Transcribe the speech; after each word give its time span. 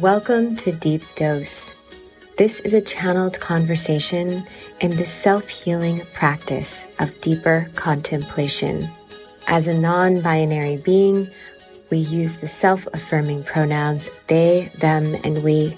Welcome 0.00 0.54
to 0.58 0.70
Deep 0.70 1.02
Dose. 1.16 1.74
This 2.36 2.60
is 2.60 2.72
a 2.72 2.80
channeled 2.80 3.40
conversation 3.40 4.46
in 4.80 4.92
the 4.92 5.04
self 5.04 5.48
healing 5.48 6.02
practice 6.14 6.86
of 7.00 7.20
deeper 7.20 7.68
contemplation. 7.74 8.88
As 9.48 9.66
a 9.66 9.74
non 9.74 10.20
binary 10.20 10.76
being, 10.76 11.28
we 11.90 11.98
use 11.98 12.36
the 12.36 12.46
self 12.46 12.86
affirming 12.92 13.42
pronouns 13.42 14.08
they, 14.28 14.70
them, 14.78 15.16
and 15.24 15.42
we. 15.42 15.76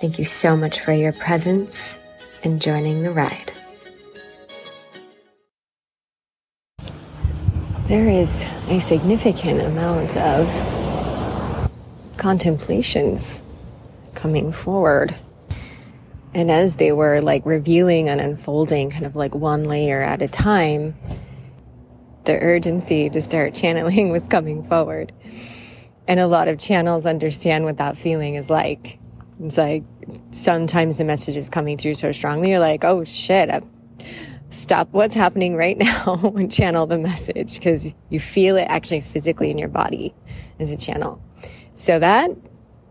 Thank 0.00 0.18
you 0.18 0.24
so 0.24 0.56
much 0.56 0.80
for 0.80 0.92
your 0.92 1.12
presence 1.12 1.96
and 2.42 2.60
joining 2.60 3.04
the 3.04 3.12
ride. 3.12 3.52
There 7.86 8.08
is 8.08 8.48
a 8.66 8.80
significant 8.80 9.60
amount 9.60 10.16
of 10.16 10.87
contemplations 12.18 13.40
coming 14.14 14.52
forward. 14.52 15.14
And 16.34 16.50
as 16.50 16.76
they 16.76 16.92
were 16.92 17.20
like 17.20 17.46
revealing 17.46 18.08
and 18.08 18.20
unfolding, 18.20 18.90
kind 18.90 19.06
of 19.06 19.16
like 19.16 19.34
one 19.34 19.62
layer 19.62 20.02
at 20.02 20.20
a 20.20 20.28
time, 20.28 20.96
the 22.24 22.38
urgency 22.38 23.08
to 23.10 23.22
start 23.22 23.54
channeling 23.62 24.10
was 24.10 24.28
coming 24.28 24.62
forward. 24.62 25.12
And 26.06 26.20
a 26.20 26.26
lot 26.26 26.48
of 26.48 26.58
channels 26.58 27.06
understand 27.06 27.64
what 27.64 27.78
that 27.78 27.96
feeling 27.96 28.34
is 28.34 28.50
like. 28.50 28.98
It's 29.40 29.58
like 29.58 29.84
sometimes 30.30 30.98
the 30.98 31.04
message 31.04 31.36
is 31.36 31.48
coming 31.48 31.78
through 31.78 31.94
so 31.94 32.12
strongly, 32.12 32.50
you're 32.50 32.60
like, 32.60 32.84
oh 32.84 33.04
shit, 33.04 33.50
I 33.50 33.62
stop 34.50 34.88
what's 34.92 35.14
happening 35.14 35.54
right 35.54 35.76
now 36.06 36.32
and 36.36 36.50
channel 36.50 36.86
the 36.86 36.98
message 36.98 37.54
because 37.54 37.94
you 38.08 38.18
feel 38.18 38.56
it 38.56 38.64
actually 38.64 39.02
physically 39.02 39.50
in 39.50 39.58
your 39.58 39.68
body 39.68 40.14
as 40.58 40.72
a 40.72 40.76
channel. 40.76 41.22
So 41.78 42.00
that 42.00 42.32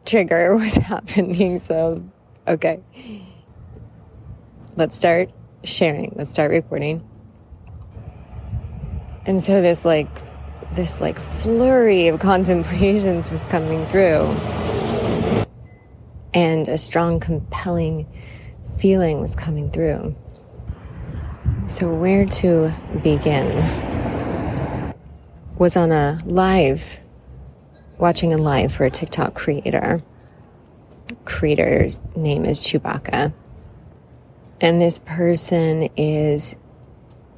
trigger 0.05 0.55
was 0.57 0.75
happening. 0.75 1.59
So, 1.59 2.01
okay. 2.47 2.79
Let's 4.77 4.95
start 4.95 5.29
sharing. 5.65 6.13
Let's 6.15 6.31
start 6.31 6.51
recording. 6.51 7.05
And 9.25 9.43
so 9.43 9.61
this 9.61 9.83
like, 9.83 10.07
this 10.71 11.01
like 11.01 11.19
flurry 11.19 12.07
of 12.07 12.19
contemplations 12.21 13.29
was 13.29 13.45
coming 13.45 13.85
through 13.87 14.23
and 16.33 16.69
a 16.69 16.77
strong, 16.77 17.19
compelling 17.19 18.07
feeling 18.77 19.19
was 19.19 19.35
coming 19.35 19.69
through. 19.69 20.15
So, 21.67 21.93
where 21.93 22.25
to 22.25 22.73
begin? 23.03 23.47
Was 25.57 25.75
on 25.75 25.91
a 25.91 26.19
live, 26.23 26.99
watching 27.97 28.33
a 28.33 28.37
live 28.37 28.71
for 28.71 28.85
a 28.85 28.91
TikTok 28.91 29.33
creator. 29.33 30.03
Creator's 31.25 31.99
name 32.15 32.45
is 32.45 32.59
Chewbacca. 32.59 33.33
And 34.61 34.81
this 34.81 34.99
person 34.99 35.89
is 35.97 36.55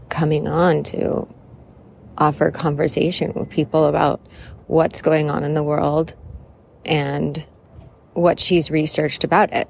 coming 0.09 0.47
on 0.47 0.83
to 0.83 1.27
offer 2.17 2.51
conversation 2.51 3.33
with 3.33 3.49
people 3.49 3.85
about 3.85 4.21
what's 4.67 5.01
going 5.01 5.29
on 5.29 5.43
in 5.43 5.53
the 5.53 5.63
world 5.63 6.13
and 6.85 7.45
what 8.13 8.39
she's 8.39 8.69
researched 8.69 9.23
about 9.23 9.53
it 9.53 9.69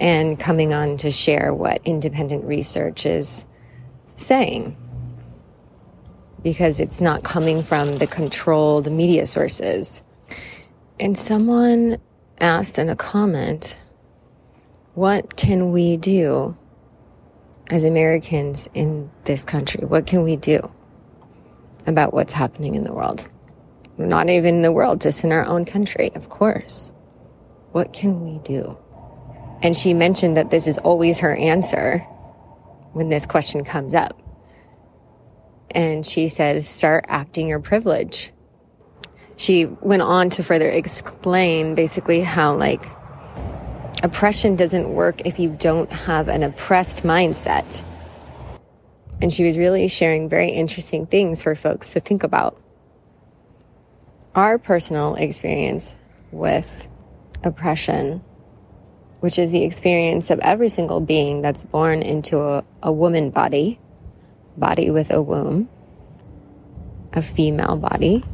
and 0.00 0.38
coming 0.38 0.72
on 0.72 0.96
to 0.98 1.10
share 1.10 1.52
what 1.52 1.80
independent 1.84 2.44
research 2.44 3.06
is 3.06 3.46
saying 4.16 4.76
because 6.42 6.80
it's 6.80 7.00
not 7.00 7.24
coming 7.24 7.62
from 7.62 7.98
the 7.98 8.06
controlled 8.06 8.90
media 8.90 9.26
sources. 9.26 10.02
And 10.98 11.16
someone 11.16 11.98
asked 12.40 12.78
in 12.78 12.88
a 12.88 12.96
comment, 12.96 13.78
what 14.94 15.36
can 15.36 15.72
we 15.72 15.96
do 15.96 16.56
as 17.70 17.84
Americans 17.84 18.68
in 18.74 19.10
this 19.24 19.44
country? 19.44 19.84
What 19.84 20.06
can 20.06 20.22
we 20.22 20.36
do 20.36 20.70
about 21.86 22.14
what's 22.14 22.32
happening 22.32 22.74
in 22.74 22.84
the 22.84 22.92
world? 22.92 23.28
Not 23.98 24.28
even 24.30 24.56
in 24.56 24.62
the 24.62 24.72
world, 24.72 25.00
just 25.00 25.24
in 25.24 25.32
our 25.32 25.44
own 25.44 25.64
country, 25.64 26.10
of 26.14 26.28
course. 26.28 26.92
What 27.72 27.92
can 27.92 28.24
we 28.24 28.38
do? 28.38 28.78
And 29.62 29.76
she 29.76 29.94
mentioned 29.94 30.36
that 30.36 30.50
this 30.50 30.66
is 30.66 30.78
always 30.78 31.18
her 31.20 31.34
answer 31.34 31.98
when 32.92 33.08
this 33.08 33.26
question 33.26 33.64
comes 33.64 33.94
up. 33.94 34.20
And 35.76 36.06
she 36.06 36.28
said, 36.28 36.64
start 36.64 37.04
acting 37.06 37.46
your 37.46 37.60
privilege. 37.60 38.32
She 39.36 39.66
went 39.66 40.00
on 40.00 40.30
to 40.30 40.42
further 40.42 40.70
explain 40.70 41.74
basically 41.74 42.22
how 42.22 42.56
like 42.56 42.88
oppression 44.02 44.56
doesn't 44.56 44.88
work 44.88 45.20
if 45.26 45.38
you 45.38 45.50
don't 45.50 45.92
have 45.92 46.28
an 46.28 46.42
oppressed 46.42 47.02
mindset. 47.02 47.84
And 49.20 49.30
she 49.32 49.44
was 49.44 49.58
really 49.58 49.86
sharing 49.86 50.28
very 50.28 50.48
interesting 50.48 51.06
things 51.06 51.42
for 51.42 51.54
folks 51.54 51.90
to 51.90 52.00
think 52.00 52.22
about. 52.22 52.58
Our 54.34 54.58
personal 54.58 55.14
experience 55.16 55.94
with 56.32 56.88
oppression 57.44 58.24
which 59.20 59.38
is 59.38 59.50
the 59.50 59.64
experience 59.64 60.30
of 60.30 60.38
every 60.40 60.68
single 60.68 61.00
being 61.00 61.42
that's 61.42 61.64
born 61.64 62.02
into 62.02 62.38
a, 62.38 62.64
a 62.82 62.92
woman 62.92 63.30
body, 63.30 63.80
body 64.58 64.90
with 64.90 65.10
a 65.10 65.22
womb, 65.22 65.68
a 67.12 67.22
female 67.22 67.76
body. 67.76 68.24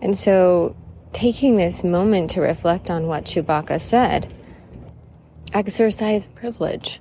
And 0.00 0.16
so 0.16 0.76
taking 1.12 1.56
this 1.56 1.82
moment 1.82 2.30
to 2.30 2.40
reflect 2.40 2.90
on 2.90 3.06
what 3.06 3.24
Chewbacca 3.24 3.80
said, 3.80 4.32
exercise 5.52 6.28
privilege. 6.28 7.00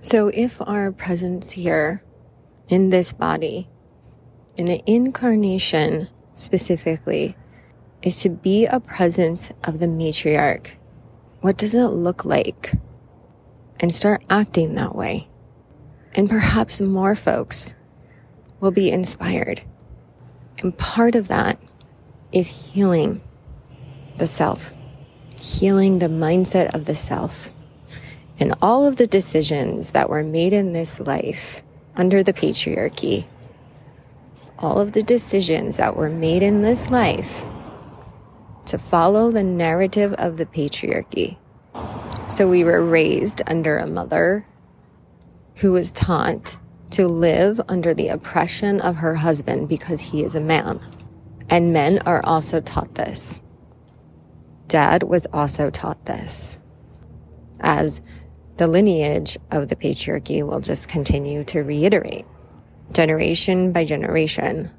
So 0.00 0.28
if 0.28 0.60
our 0.60 0.90
presence 0.90 1.52
here 1.52 2.02
in 2.68 2.90
this 2.90 3.12
body, 3.12 3.68
in 4.56 4.66
the 4.66 4.82
incarnation 4.86 6.08
specifically, 6.34 7.36
is 8.02 8.20
to 8.22 8.28
be 8.28 8.66
a 8.66 8.80
presence 8.80 9.52
of 9.64 9.78
the 9.78 9.86
matriarch 9.86 10.72
what 11.42 11.58
does 11.58 11.74
it 11.74 11.88
look 11.88 12.24
like? 12.24 12.72
And 13.80 13.92
start 13.92 14.22
acting 14.30 14.76
that 14.76 14.94
way. 14.94 15.28
And 16.14 16.28
perhaps 16.28 16.80
more 16.80 17.14
folks 17.14 17.74
will 18.60 18.70
be 18.70 18.90
inspired. 18.90 19.62
And 20.58 20.76
part 20.76 21.14
of 21.14 21.28
that 21.28 21.58
is 22.30 22.48
healing 22.48 23.20
the 24.16 24.26
self, 24.26 24.72
healing 25.40 25.98
the 25.98 26.06
mindset 26.06 26.74
of 26.74 26.84
the 26.84 26.94
self. 26.94 27.50
And 28.38 28.54
all 28.60 28.86
of 28.86 28.96
the 28.96 29.06
decisions 29.06 29.92
that 29.92 30.08
were 30.08 30.22
made 30.22 30.52
in 30.52 30.72
this 30.72 31.00
life 31.00 31.62
under 31.96 32.22
the 32.22 32.32
patriarchy, 32.32 33.24
all 34.58 34.78
of 34.78 34.92
the 34.92 35.02
decisions 35.02 35.76
that 35.76 35.96
were 35.96 36.08
made 36.08 36.42
in 36.42 36.62
this 36.62 36.90
life 36.90 37.44
to 38.66 38.78
follow 38.78 39.30
the 39.30 39.42
narrative 39.42 40.12
of 40.14 40.36
the 40.36 40.46
patriarchy. 40.46 41.36
So 42.30 42.48
we 42.48 42.64
were 42.64 42.82
raised 42.82 43.42
under 43.46 43.78
a 43.78 43.86
mother 43.86 44.46
who 45.56 45.72
was 45.72 45.92
taught 45.92 46.56
to 46.90 47.08
live 47.08 47.60
under 47.68 47.94
the 47.94 48.08
oppression 48.08 48.80
of 48.80 48.96
her 48.96 49.14
husband 49.16 49.68
because 49.68 50.00
he 50.00 50.24
is 50.24 50.34
a 50.34 50.40
man. 50.40 50.80
And 51.48 51.72
men 51.72 51.98
are 52.00 52.24
also 52.24 52.60
taught 52.60 52.94
this. 52.94 53.42
Dad 54.68 55.02
was 55.02 55.26
also 55.32 55.70
taught 55.70 56.04
this. 56.06 56.58
As 57.60 58.00
the 58.56 58.66
lineage 58.66 59.38
of 59.50 59.68
the 59.68 59.76
patriarchy 59.76 60.42
will 60.42 60.60
just 60.60 60.88
continue 60.88 61.44
to 61.44 61.62
reiterate 61.62 62.26
generation 62.92 63.72
by 63.72 63.84
generation. 63.84 64.70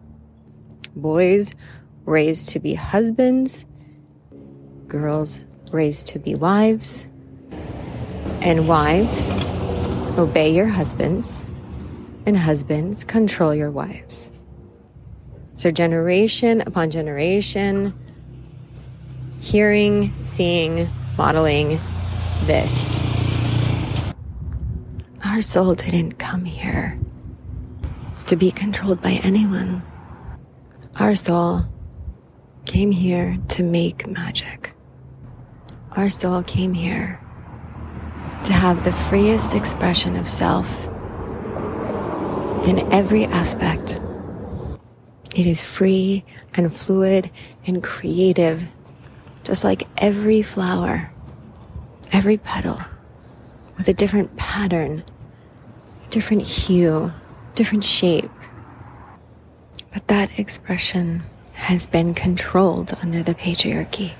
Boys 0.96 1.54
raised 2.06 2.50
to 2.50 2.60
be 2.60 2.76
husbands 2.76 3.66
girls 4.94 5.44
raised 5.72 6.06
to 6.06 6.19
be 6.19 6.36
wives, 6.36 7.08
and 8.42 8.68
wives, 8.68 9.34
obey 10.18 10.54
your 10.54 10.68
husbands, 10.68 11.45
and 12.25 12.38
husbands, 12.38 13.04
control 13.04 13.54
your 13.54 13.71
wives. 13.71 14.31
So, 15.56 15.71
generation 15.71 16.62
upon 16.62 16.92
generation, 16.92 17.94
hearing, 19.39 20.13
seeing, 20.24 20.89
modeling 21.18 21.80
this. 22.45 23.04
Our 25.25 25.42
soul 25.42 25.74
didn't 25.74 26.13
come 26.13 26.45
here 26.45 26.98
to 28.27 28.36
be 28.36 28.51
controlled 28.51 29.01
by 29.01 29.19
anyone. 29.24 29.83
Our 31.00 31.16
soul 31.16 31.66
came 32.66 32.92
here 32.92 33.38
to 33.50 33.63
make 33.63 34.07
magic. 34.07 34.74
Our 35.95 36.09
soul 36.09 36.44
came 36.44 36.74
here 36.74 37.23
to 38.44 38.54
have 38.54 38.84
the 38.84 38.92
freest 38.92 39.54
expression 39.54 40.16
of 40.16 40.30
self 40.30 40.88
in 42.68 42.80
every 42.92 43.25
aspect. 43.25 44.00
It 45.36 45.48
is 45.48 45.62
free 45.62 46.24
and 46.54 46.72
fluid 46.72 47.31
and 47.66 47.84
creative 47.84 48.66
just 49.44 49.63
like 49.63 49.84
every 49.98 50.42
flower, 50.42 51.12
every 52.12 52.38
petal 52.38 52.80
with 53.78 53.88
a 53.88 53.94
different 53.94 54.36
pattern, 54.38 55.04
different 56.10 56.44
hue, 56.44 57.12
different 57.56 57.84
shape. 57.84 58.31
But 59.92 60.07
that 60.07 60.40
expression 60.40 61.24
has 61.54 61.88
been 61.88 62.13
controlled 62.13 62.94
under 63.01 63.24
the 63.24 63.36
patriarchy. 63.36 64.13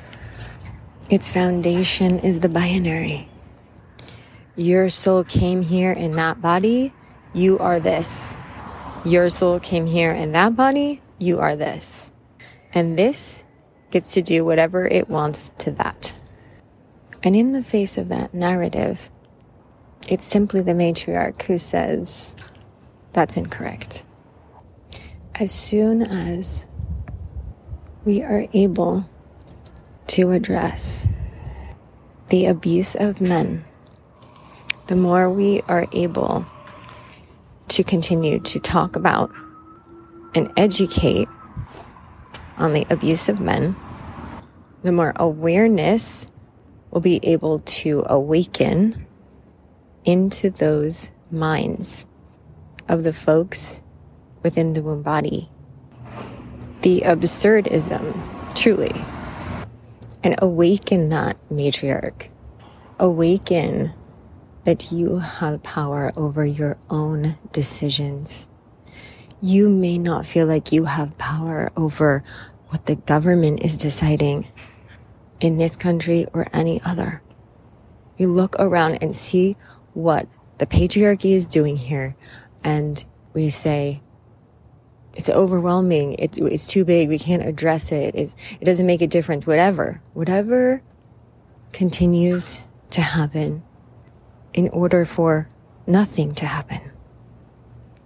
Its 1.10 1.30
foundation 1.30 2.20
is 2.20 2.40
the 2.40 2.50
binary. 2.50 3.30
Your 4.56 4.88
soul 4.88 5.24
came 5.24 5.64
here 5.64 5.92
in 5.92 6.16
that 6.18 6.40
body, 6.40 6.94
you 7.34 7.58
are 7.58 7.80
this. 7.80 8.38
Your 9.04 9.28
soul 9.30 9.60
came 9.60 9.88
here 9.88 10.12
in 10.12 10.32
that 10.34 10.56
body, 10.56 11.02
you 11.18 11.40
are 11.40 11.56
this. 11.56 12.12
And 12.72 12.98
this 12.98 13.44
gets 13.90 14.14
to 14.14 14.22
do 14.22 14.46
whatever 14.46 14.86
it 14.86 15.10
wants 15.10 15.50
to 15.60 15.72
that. 15.72 16.22
And 17.24 17.36
in 17.36 17.52
the 17.52 17.64
face 17.64 17.98
of 17.98 18.10
that 18.10 18.34
narrative, 18.34 19.10
it's 20.08 20.26
simply 20.26 20.62
the 20.62 20.74
matriarch 20.74 21.42
who 21.44 21.58
says, 21.58 22.36
that's 23.12 23.38
incorrect. 23.38 24.06
As 25.34 25.52
soon 25.52 26.04
as 26.04 26.68
we 28.06 28.22
are 28.22 28.48
able 28.54 29.10
to 30.08 30.32
address 30.32 31.08
the 32.28 32.46
abuse 32.46 32.94
of 32.94 33.20
men, 33.20 33.66
the 34.94 35.00
more 35.00 35.28
we 35.28 35.60
are 35.64 35.88
able 35.92 36.46
to 37.68 37.84
continue 37.84 38.40
to 38.40 38.60
talk 38.60 38.96
about 38.96 39.32
and 40.36 40.54
educate 40.56 41.28
on 42.58 42.74
the 42.74 42.86
abuse 42.92 43.28
of 43.28 43.40
men, 43.40 43.76
the 44.84 44.92
more 44.92 45.12
awareness 45.16 46.28
will 46.92 47.02
be 47.02 47.20
able 47.24 47.58
to 47.62 48.04
awaken 48.06 49.08
into 50.06 50.52
those 50.52 51.12
minds 51.32 52.06
of 52.88 53.04
the 53.04 53.14
folks 53.14 53.82
within 54.44 54.74
the 54.74 54.84
womb 54.84 55.02
body. 55.02 55.50
The 56.84 57.02
absurdism, 57.04 58.54
truly. 58.54 58.94
And 60.24 60.36
awaken 60.38 61.10
that 61.10 61.36
matriarch. 61.50 62.28
Awaken 63.00 63.92
that 64.64 64.92
you 64.92 65.18
have 65.18 65.64
power 65.64 66.14
over 66.16 66.46
your 66.46 66.78
own 66.90 67.38
decisions. 67.52 68.48
You 69.42 69.70
may 69.70 69.98
not 69.98 70.26
feel 70.26 70.48
like 70.48 70.72
you 70.72 70.86
have 70.86 71.18
power 71.18 71.72
over 71.76 72.24
what 72.70 72.86
the 72.86 72.96
government 72.96 73.62
is 73.62 73.78
deciding 73.78 74.48
in 75.40 75.58
this 75.58 75.76
country 75.76 76.26
or 76.34 76.48
any 76.54 76.82
other. 76.84 77.22
You 78.18 78.32
look 78.32 78.56
around 78.58 79.00
and 79.02 79.14
see 79.14 79.58
what 79.94 80.28
the 80.60 80.66
patriarchy 80.66 81.34
is 81.34 81.46
doing 81.46 81.76
here 81.76 82.16
and 82.64 83.04
we 83.34 83.50
say, 83.50 84.02
it's 85.14 85.30
overwhelming. 85.30 86.16
It's, 86.18 86.38
it's 86.38 86.68
too 86.68 86.86
big. 86.86 87.10
We 87.10 87.20
can't 87.20 87.46
address 87.46 87.92
it. 87.92 88.16
It's, 88.16 88.36
it 88.60 88.66
doesn't 88.66 88.86
make 88.86 89.02
a 89.02 89.08
difference. 89.08 89.46
Whatever, 89.46 90.02
whatever 90.14 90.82
continues 91.72 92.64
to 92.92 93.02
happen 93.02 93.64
in 94.54 94.70
order 94.70 95.06
for 95.06 95.50
nothing 95.88 96.34
to 96.36 96.46
happen. 96.46 96.82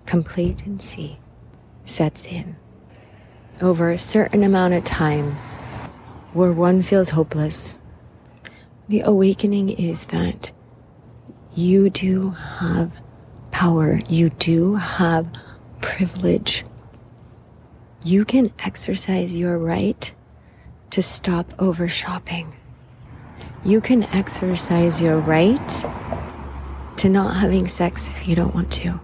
Complacency 0.06 1.20
sets 1.86 2.26
in 2.26 2.56
over 3.62 3.92
a 3.92 3.98
certain 3.98 4.44
amount 4.44 4.74
of 4.74 4.84
time 4.84 5.32
where 6.34 6.54
one 6.54 6.82
feels 6.82 7.10
hopeless. 7.10 7.80
The 8.88 9.02
awakening 9.02 9.70
is 9.70 10.08
that 10.08 10.52
you 11.56 11.90
do 11.90 12.32
have 12.32 12.94
power. 13.52 14.00
You 14.08 14.30
do 14.30 14.76
have 14.76 15.32
privilege. 15.82 16.64
You 18.06 18.24
can 18.24 18.54
exercise 18.60 19.36
your 19.36 19.58
right 19.58 20.14
to 20.92 21.02
stop 21.02 21.54
over 21.60 21.88
shopping. 21.88 22.56
You 23.66 23.82
can 23.82 24.04
exercise 24.04 25.02
your 25.02 25.20
right 25.20 25.86
to 26.98 27.10
not 27.10 27.38
having 27.38 27.68
sex 27.68 28.10
if 28.10 28.28
you 28.28 28.36
don't 28.36 28.54
want 28.54 28.72
to. 28.72 29.00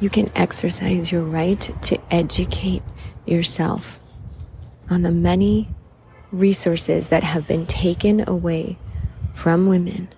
You 0.00 0.10
can 0.10 0.30
exercise 0.34 1.12
your 1.12 1.22
right 1.22 1.60
to 1.82 2.00
educate 2.10 2.82
yourself 3.26 3.98
on 4.88 5.02
the 5.02 5.12
many 5.12 5.68
resources 6.32 7.08
that 7.08 7.22
have 7.22 7.46
been 7.46 7.66
taken 7.66 8.26
away 8.28 8.78
from 9.34 9.68
women 9.68 10.08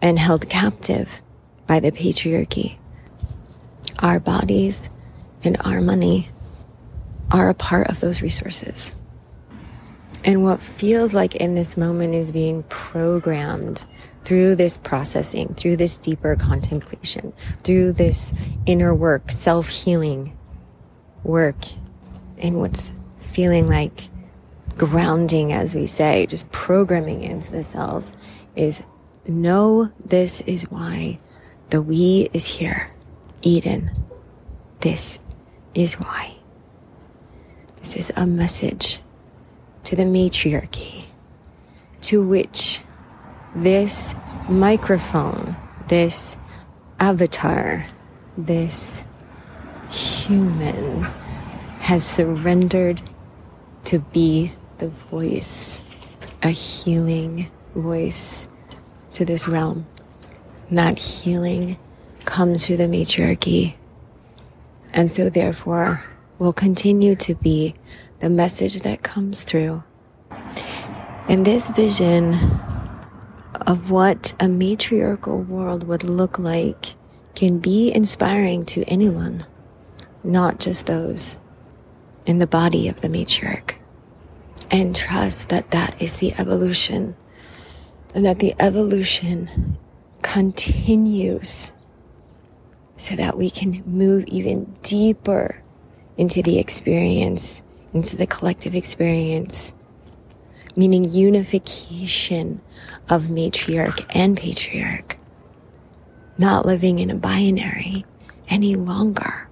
and 0.00 0.18
held 0.18 0.48
captive 0.48 1.22
by 1.66 1.78
the 1.78 1.92
patriarchy. 1.92 2.76
Our 4.00 4.18
bodies 4.18 4.90
and 5.44 5.56
our 5.64 5.80
money 5.80 6.28
are 7.30 7.48
a 7.48 7.54
part 7.54 7.88
of 7.88 8.00
those 8.00 8.20
resources. 8.20 8.94
And 10.24 10.42
what 10.42 10.60
feels 10.60 11.14
like 11.14 11.36
in 11.36 11.54
this 11.54 11.76
moment 11.76 12.14
is 12.14 12.32
being 12.32 12.62
programmed 12.64 13.84
through 14.24 14.56
this 14.56 14.78
processing, 14.78 15.54
through 15.54 15.76
this 15.76 15.98
deeper 15.98 16.36
contemplation, 16.36 17.32
through 17.64 17.92
this 17.92 18.32
inner 18.66 18.94
work, 18.94 19.30
self 19.30 19.68
healing 19.68 20.36
work, 21.24 21.56
and 22.38 22.58
what's 22.58 22.92
feeling 23.18 23.68
like 23.68 24.08
grounding, 24.76 25.52
as 25.52 25.74
we 25.74 25.86
say, 25.86 26.26
just 26.26 26.50
programming 26.50 27.22
into 27.22 27.50
the 27.50 27.64
cells 27.64 28.12
is 28.56 28.82
know 29.26 29.90
this 30.04 30.40
is 30.42 30.70
why 30.70 31.18
the 31.70 31.80
we 31.80 32.28
is 32.32 32.46
here. 32.46 32.90
Eden. 33.42 33.90
This 34.80 35.18
is 35.74 35.94
why. 35.94 36.36
This 37.76 37.96
is 37.96 38.12
a 38.16 38.26
message 38.26 39.00
to 39.84 39.96
the 39.96 40.04
matriarchy 40.04 41.06
to 42.02 42.24
which 42.24 42.80
this 43.54 44.14
microphone, 44.48 45.56
this 45.88 46.36
avatar, 46.98 47.86
this 48.36 49.04
human 49.90 51.02
has 51.80 52.06
surrendered 52.06 53.02
to 53.84 53.98
be 53.98 54.52
the 54.78 54.88
voice, 54.88 55.82
a 56.42 56.48
healing 56.48 57.50
voice 57.74 58.48
to 59.12 59.24
this 59.24 59.46
realm. 59.46 59.86
And 60.68 60.78
that 60.78 60.98
healing 60.98 61.76
comes 62.24 62.66
through 62.66 62.78
the 62.78 62.88
matriarchy. 62.88 63.76
And 64.92 65.10
so 65.10 65.28
therefore 65.28 66.02
will 66.38 66.52
continue 66.52 67.14
to 67.16 67.34
be 67.34 67.74
the 68.20 68.30
message 68.30 68.80
that 68.80 69.02
comes 69.02 69.42
through. 69.42 69.82
In 71.28 71.42
this 71.42 71.68
vision 71.70 72.38
of 73.54 73.90
what 73.90 74.34
a 74.40 74.48
matriarchal 74.48 75.38
world 75.38 75.84
would 75.86 76.04
look 76.04 76.38
like 76.38 76.94
can 77.34 77.58
be 77.58 77.92
inspiring 77.92 78.64
to 78.66 78.84
anyone, 78.84 79.46
not 80.22 80.60
just 80.60 80.86
those 80.86 81.36
in 82.26 82.38
the 82.38 82.46
body 82.46 82.88
of 82.88 83.00
the 83.00 83.08
matriarch. 83.08 83.74
And 84.70 84.96
trust 84.96 85.50
that 85.50 85.70
that 85.70 86.00
is 86.00 86.16
the 86.16 86.32
evolution 86.34 87.14
and 88.14 88.24
that 88.24 88.38
the 88.38 88.54
evolution 88.58 89.78
continues 90.22 91.72
so 92.96 93.16
that 93.16 93.36
we 93.36 93.50
can 93.50 93.82
move 93.86 94.24
even 94.26 94.76
deeper 94.82 95.62
into 96.16 96.42
the 96.42 96.58
experience, 96.58 97.62
into 97.92 98.16
the 98.16 98.26
collective 98.26 98.74
experience, 98.74 99.72
meaning 100.76 101.04
unification 101.12 102.60
of 103.08 103.24
matriarch 103.24 104.04
and 104.10 104.36
patriarch, 104.36 105.18
not 106.38 106.64
living 106.64 106.98
in 106.98 107.10
a 107.10 107.14
binary 107.14 108.04
any 108.48 108.74
longer, 108.74 109.48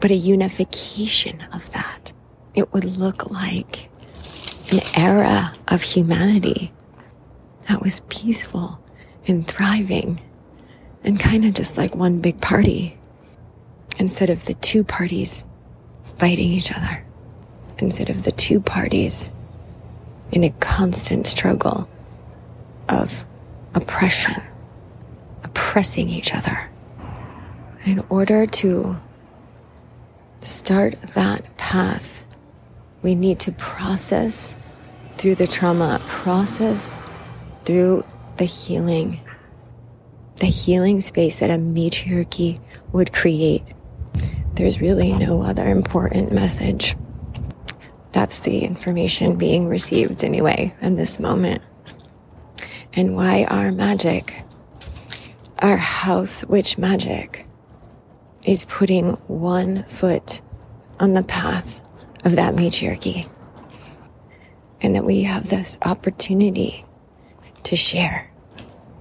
but 0.00 0.10
a 0.10 0.14
unification 0.16 1.42
of 1.52 1.70
that. 1.72 2.12
It 2.54 2.72
would 2.72 2.84
look 2.84 3.30
like 3.30 3.90
an 4.72 4.80
era 4.94 5.52
of 5.68 5.82
humanity 5.82 6.72
that 7.68 7.82
was 7.82 8.00
peaceful 8.08 8.80
and 9.26 9.46
thriving 9.46 10.20
and 11.04 11.20
kind 11.20 11.44
of 11.44 11.54
just 11.54 11.78
like 11.78 11.94
one 11.94 12.20
big 12.20 12.40
party 12.40 12.98
instead 13.98 14.30
of 14.30 14.44
the 14.44 14.54
two 14.54 14.84
parties 14.84 15.44
fighting 16.04 16.52
each 16.52 16.72
other, 16.72 17.04
instead 17.78 18.10
of 18.10 18.22
the 18.22 18.32
two 18.32 18.60
parties 18.60 19.30
in 20.32 20.44
a 20.44 20.50
constant 20.60 21.26
struggle 21.26 21.88
of 22.88 23.24
oppression, 23.74 24.42
oppressing 25.42 26.08
each 26.08 26.34
other. 26.34 26.68
In 27.84 28.04
order 28.08 28.46
to 28.46 28.96
start 30.40 31.00
that 31.14 31.56
path, 31.56 32.22
we 33.02 33.14
need 33.14 33.38
to 33.40 33.52
process 33.52 34.56
through 35.16 35.36
the 35.36 35.46
trauma 35.46 36.00
process, 36.06 37.00
through 37.64 38.04
the 38.36 38.44
healing, 38.44 39.20
the 40.36 40.46
healing 40.46 41.00
space 41.00 41.38
that 41.38 41.50
a 41.50 41.58
matriarchy 41.58 42.58
would 42.92 43.12
create. 43.12 43.62
There's 44.54 44.80
really 44.80 45.12
no 45.12 45.42
other 45.42 45.68
important 45.68 46.32
message. 46.32 46.96
That's 48.16 48.38
the 48.38 48.60
information 48.60 49.36
being 49.36 49.68
received 49.68 50.24
anyway 50.24 50.74
in 50.80 50.94
this 50.94 51.20
moment. 51.20 51.60
And 52.94 53.14
why 53.14 53.44
our 53.44 53.70
magic, 53.70 54.42
our 55.58 55.76
house 55.76 56.42
witch 56.46 56.78
magic, 56.78 57.46
is 58.42 58.64
putting 58.64 59.10
one 59.26 59.82
foot 59.82 60.40
on 60.98 61.12
the 61.12 61.24
path 61.24 61.78
of 62.24 62.36
that 62.36 62.54
matriarchy. 62.54 63.26
And 64.80 64.94
that 64.94 65.04
we 65.04 65.24
have 65.24 65.50
this 65.50 65.76
opportunity 65.82 66.86
to 67.64 67.76
share 67.76 68.30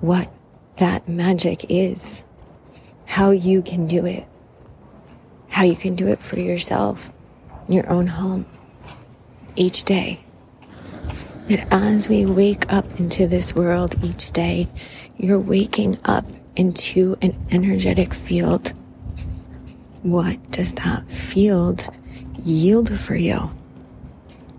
what 0.02 0.30
that 0.76 1.08
magic 1.08 1.68
is, 1.70 2.26
how 3.06 3.32
you 3.32 3.62
can 3.62 3.88
do 3.88 4.06
it, 4.06 4.28
how 5.48 5.64
you 5.64 5.78
can 5.78 5.96
do 5.96 6.10
it 6.10 6.22
for 6.22 6.38
yourself 6.38 7.14
your 7.70 7.90
own 7.90 8.08
home 8.08 8.46
each 9.56 9.84
day. 9.84 10.20
That 11.48 11.68
as 11.72 12.10
we 12.10 12.26
wake 12.26 12.72
up 12.74 13.00
into 13.00 13.28
this 13.28 13.54
world 13.54 13.96
each 14.04 14.32
day, 14.32 14.68
you're 15.18 15.40
waking 15.40 15.98
up 16.06 16.26
into 16.56 17.18
an 17.22 17.38
energetic 17.52 18.14
field. 18.14 18.74
What 20.02 20.52
does 20.52 20.74
that 20.74 21.10
field 21.10 21.88
yield 22.44 22.98
for 23.00 23.16
you? 23.16 23.52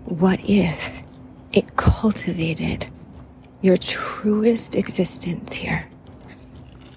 What 0.05 0.39
if 0.49 1.03
it 1.51 1.75
cultivated 1.75 2.87
your 3.61 3.77
truest 3.77 4.75
existence 4.75 5.55
here? 5.55 5.89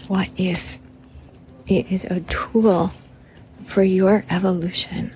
What 0.07 0.28
if 0.37 0.78
it 1.66 1.90
is 1.90 2.04
a 2.04 2.21
tool 2.21 2.92
for 3.64 3.83
your 3.83 4.25
evolution, 4.28 5.14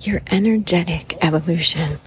your 0.00 0.20
energetic 0.28 1.16
evolution, 1.22 1.98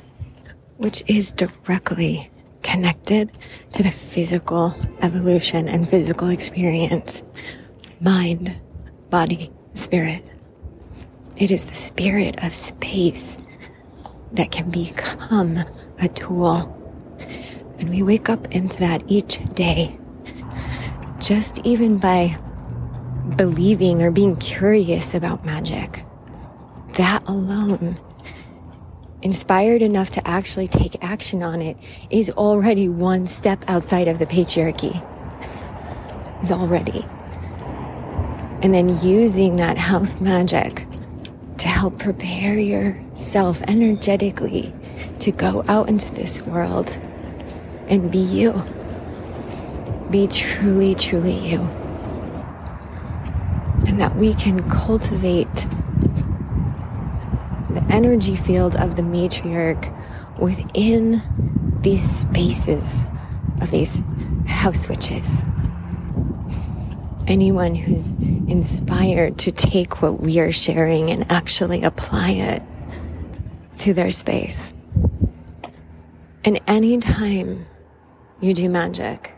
which 0.78 1.04
is 1.08 1.32
directly 1.32 2.30
connected 2.62 3.32
to 3.74 3.84
the 3.84 3.92
physical 3.92 4.76
evolution 5.02 5.68
and 5.68 5.90
physical 5.90 6.30
experience, 6.30 7.24
mind, 8.00 8.56
body, 9.10 9.52
spirit. 9.74 10.30
It 11.38 11.52
is 11.52 11.66
the 11.66 11.76
spirit 11.76 12.44
of 12.44 12.54
space 12.54 13.38
that 14.34 14.52
can 14.52 14.70
become 14.70 15.64
a 16.00 16.08
tool. 16.10 16.76
And 17.80 17.90
we 17.90 18.04
wake 18.04 18.30
up 18.30 18.54
into 18.54 18.78
that 18.80 19.04
each 19.08 19.40
day, 19.56 19.98
just 21.20 21.66
even 21.66 21.98
by 21.98 22.38
believing 23.36 24.02
or 24.02 24.12
being 24.12 24.36
curious 24.36 25.14
about 25.14 25.46
magic. 25.46 26.04
That 27.00 27.24
alone, 27.30 27.98
inspired 29.22 29.82
enough 29.82 30.10
to 30.10 30.28
actually 30.28 30.68
take 30.68 31.02
action 31.02 31.42
on 31.42 31.62
it, 31.62 31.78
is 32.10 32.30
already 32.32 32.90
one 32.90 33.26
step 33.26 33.64
outside 33.70 34.10
of 34.10 34.20
the 34.20 34.26
patriarchy. 34.26 35.02
Is 36.42 36.52
already. 36.52 37.06
And 38.62 38.74
then 38.74 39.02
using 39.02 39.56
that 39.56 39.78
house 39.78 40.20
magic 40.20 40.88
to 41.60 41.70
help 41.70 41.98
prepare 42.00 42.60
yourself 42.60 43.62
energetically 43.62 44.74
to 45.20 45.32
go 45.32 45.64
out 45.70 45.88
into 45.88 46.14
this 46.14 46.42
world 46.42 46.90
and 47.88 48.12
be 48.12 48.20
you. 48.20 48.62
Be 50.12 50.28
truly, 50.28 50.96
truly 50.96 51.32
you. 51.32 51.62
And 53.88 54.02
that 54.02 54.18
we 54.18 54.34
can 54.34 54.70
cultivate 54.70 55.66
energy 58.00 58.36
field 58.38 58.76
of 58.78 58.96
the 58.96 59.02
matriarch 59.02 59.84
within 60.40 61.22
these 61.82 62.10
spaces 62.10 63.06
of 63.62 63.72
these 63.72 64.02
house 64.48 64.88
witches 64.88 65.44
anyone 67.30 67.76
who's 67.76 68.16
inspired 68.50 69.38
to 69.38 69.52
take 69.52 70.02
what 70.02 70.20
we 70.20 70.40
are 70.40 70.52
sharing 70.52 71.12
and 71.12 71.32
actually 71.32 71.84
apply 71.84 72.32
it 72.32 72.64
to 73.78 73.94
their 73.94 74.10
space. 74.10 74.74
And 76.44 76.60
anytime 76.68 77.68
you 78.42 78.54
do 78.54 78.68
magic, 78.68 79.36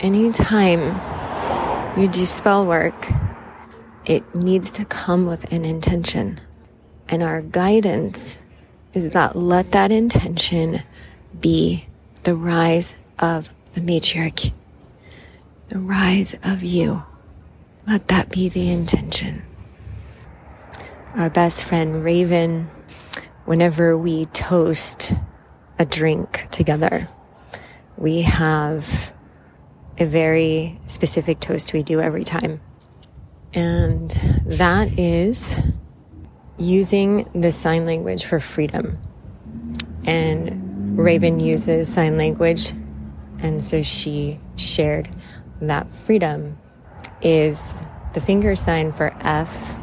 anytime 0.00 0.80
you 2.00 2.08
do 2.08 2.24
spell 2.24 2.64
work, 2.64 3.06
it 4.06 4.34
needs 4.34 4.70
to 4.72 4.84
come 4.86 5.26
with 5.26 5.52
an 5.52 5.64
intention. 5.64 6.40
And 7.14 7.22
our 7.22 7.42
guidance 7.42 8.40
is 8.92 9.10
that 9.10 9.36
let 9.36 9.70
that 9.70 9.92
intention 9.92 10.82
be 11.40 11.86
the 12.24 12.34
rise 12.34 12.96
of 13.20 13.50
the 13.74 13.80
matriarch 13.80 14.52
the 15.68 15.78
rise 15.78 16.34
of 16.42 16.64
you. 16.64 17.04
Let 17.86 18.08
that 18.08 18.32
be 18.32 18.48
the 18.48 18.68
intention. 18.68 19.44
Our 21.14 21.30
best 21.30 21.62
friend 21.62 22.02
Raven, 22.02 22.68
whenever 23.44 23.96
we 23.96 24.26
toast 24.26 25.12
a 25.78 25.84
drink 25.84 26.48
together, 26.50 27.08
we 27.96 28.22
have 28.22 29.12
a 29.98 30.04
very 30.04 30.80
specific 30.86 31.38
toast 31.38 31.72
we 31.72 31.84
do 31.84 32.00
every 32.00 32.24
time. 32.24 32.60
And 33.52 34.10
that 34.46 34.98
is 34.98 35.56
using 36.58 37.28
the 37.34 37.50
sign 37.50 37.86
language 37.86 38.24
for 38.24 38.40
freedom. 38.40 38.98
And 40.06 40.98
Raven 40.98 41.40
uses 41.40 41.92
sign 41.92 42.16
language. 42.16 42.72
And 43.38 43.64
so 43.64 43.82
she 43.82 44.40
shared 44.56 45.10
that 45.60 45.90
freedom 45.92 46.58
is 47.20 47.82
the 48.12 48.20
finger 48.20 48.54
sign 48.54 48.92
for 48.92 49.14
F. 49.20 49.78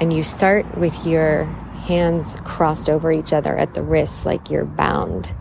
And 0.00 0.12
you 0.12 0.22
start 0.22 0.76
with 0.76 1.06
your 1.06 1.44
hands 1.84 2.36
crossed 2.44 2.88
over 2.88 3.12
each 3.12 3.32
other 3.32 3.56
at 3.56 3.74
the 3.74 3.82
wrists 3.82 4.24
like 4.24 4.50
you're 4.50 4.64
bound. 4.64 5.34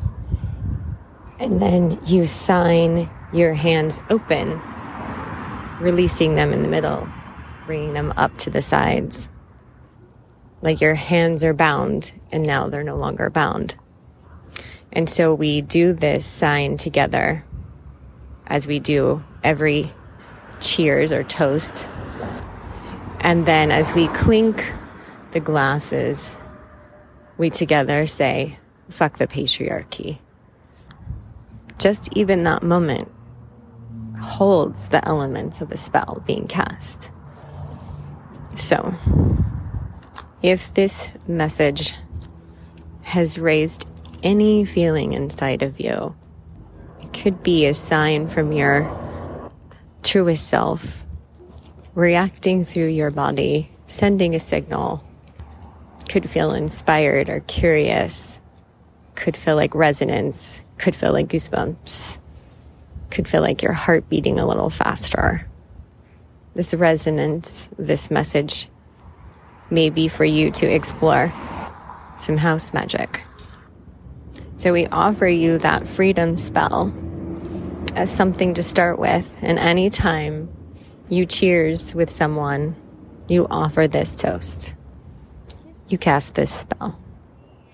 And 1.39 1.61
then 1.61 1.99
you 2.05 2.25
sign 2.25 3.09
your 3.33 3.53
hands 3.53 3.99
open, 4.09 4.61
releasing 5.79 6.35
them 6.35 6.53
in 6.53 6.61
the 6.61 6.67
middle, 6.67 7.07
bringing 7.65 7.93
them 7.93 8.13
up 8.17 8.37
to 8.39 8.49
the 8.49 8.61
sides. 8.61 9.29
Like 10.63 10.79
your 10.79 10.95
hands 10.95 11.43
are 11.43 11.53
bound 11.53 12.13
and 12.31 12.47
now 12.47 12.69
they're 12.69 12.83
no 12.83 12.95
longer 12.95 13.29
bound. 13.29 13.75
And 14.93 15.09
so 15.09 15.33
we 15.33 15.61
do 15.61 15.91
this 15.91 16.25
sign 16.25 16.77
together 16.77 17.43
as 18.47 18.65
we 18.65 18.79
do 18.79 19.21
every 19.43 19.91
cheers 20.61 21.11
or 21.11 21.21
toast. 21.23 21.89
And 23.19 23.45
then 23.45 23.71
as 23.71 23.93
we 23.93 24.07
clink 24.07 24.73
the 25.31 25.41
glasses, 25.41 26.39
we 27.37 27.49
together 27.49 28.07
say, 28.07 28.57
fuck 28.89 29.17
the 29.17 29.27
patriarchy. 29.27 30.19
Just 31.77 32.15
even 32.15 32.43
that 32.43 32.63
moment 32.63 33.11
holds 34.21 34.87
the 34.87 35.05
elements 35.05 35.59
of 35.59 35.73
a 35.73 35.77
spell 35.77 36.23
being 36.25 36.47
cast. 36.47 37.11
So, 38.55 38.95
if 40.43 40.73
this 40.73 41.07
message 41.25 41.95
has 43.03 43.39
raised 43.39 43.89
any 44.23 44.65
feeling 44.65 45.13
inside 45.13 45.63
of 45.63 45.79
you, 45.79 46.13
it 47.01 47.13
could 47.13 47.41
be 47.41 47.65
a 47.65 47.73
sign 47.73 48.27
from 48.27 48.51
your 48.51 48.91
truest 50.03 50.47
self 50.49 51.05
reacting 51.95 52.65
through 52.65 52.87
your 52.87 53.09
body, 53.09 53.71
sending 53.87 54.35
a 54.35 54.39
signal. 54.39 55.01
Could 56.09 56.29
feel 56.29 56.51
inspired 56.53 57.29
or 57.29 57.39
curious, 57.41 58.41
could 59.15 59.37
feel 59.37 59.55
like 59.55 59.73
resonance, 59.73 60.61
could 60.77 60.95
feel 60.95 61.13
like 61.13 61.29
goosebumps, 61.29 62.19
could 63.09 63.29
feel 63.29 63.41
like 63.41 63.63
your 63.63 63.73
heart 63.73 64.09
beating 64.09 64.39
a 64.39 64.45
little 64.45 64.69
faster. 64.69 65.47
This 66.53 66.73
resonance, 66.73 67.69
this 67.77 68.11
message 68.11 68.67
may 69.73 69.89
be 69.89 70.07
for 70.07 70.23
you 70.23 70.51
to 70.51 70.67
explore 70.67 71.33
some 72.17 72.37
house 72.37 72.73
magic. 72.73 73.23
So 74.57 74.71
we 74.71 74.87
offer 74.87 75.27
you 75.27 75.57
that 75.57 75.87
freedom 75.87 76.37
spell 76.37 76.93
as 77.95 78.11
something 78.11 78.53
to 78.53 78.63
start 78.63 78.99
with. 78.99 79.39
And 79.41 79.59
anytime 79.59 80.49
you 81.09 81.25
cheers 81.25 81.93
with 81.93 82.09
someone, 82.09 82.75
you 83.27 83.47
offer 83.49 83.87
this 83.87 84.15
toast. 84.15 84.75
You 85.89 85.97
cast 85.97 86.35
this 86.35 86.51
spell. 86.51 86.97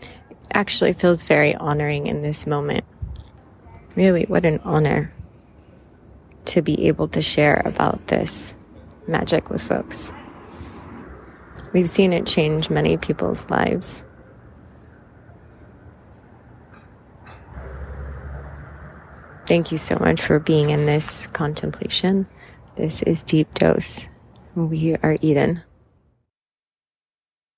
It 0.02 0.08
actually 0.54 0.94
feels 0.94 1.24
very 1.24 1.54
honoring 1.54 2.08
in 2.08 2.22
this 2.22 2.48
moment. 2.48 2.86
Really, 3.96 4.24
what 4.24 4.46
an 4.46 4.60
honor 4.64 5.14
to 6.46 6.62
be 6.62 6.88
able 6.88 7.08
to 7.10 7.22
share 7.22 7.62
about 7.66 8.08
this 8.08 8.56
magic 9.08 9.50
with 9.50 9.62
folks. 9.62 10.14
We've 11.72 11.90
seen 11.90 12.14
it 12.14 12.26
change 12.26 12.70
many 12.70 12.98
people's 12.98 13.50
lives. 13.50 14.04
Thank 19.48 19.72
you 19.72 19.78
so 19.78 19.98
much 20.00 20.22
for 20.22 20.40
being 20.40 20.70
in 20.70 20.86
this 20.86 21.28
contemplation. 21.28 22.28
This 22.76 23.02
is 23.04 23.24
Deep 23.24 23.52
Dose. 23.56 24.10
We 24.56 24.96
are 24.98 25.18
Eden. 25.22 25.64